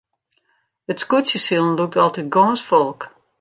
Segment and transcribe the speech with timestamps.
[0.91, 2.99] It skûtsjesilen lûkt altyd gâns folk.